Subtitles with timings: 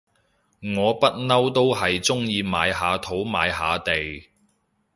[0.77, 4.29] 我不嬲都係中意買下土買下地